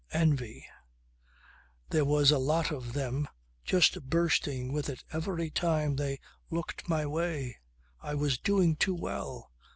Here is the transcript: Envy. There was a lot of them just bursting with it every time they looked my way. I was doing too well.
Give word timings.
Envy. 0.13 0.65
There 1.91 2.03
was 2.05 2.31
a 2.31 2.39
lot 2.39 2.71
of 2.71 2.93
them 2.93 3.27
just 3.63 4.09
bursting 4.09 4.73
with 4.73 4.89
it 4.89 5.03
every 5.11 5.51
time 5.51 5.95
they 5.95 6.19
looked 6.49 6.89
my 6.89 7.05
way. 7.05 7.59
I 8.01 8.15
was 8.15 8.39
doing 8.39 8.77
too 8.77 8.95
well. 8.95 9.51